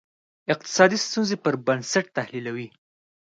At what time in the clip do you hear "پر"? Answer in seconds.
1.43-1.53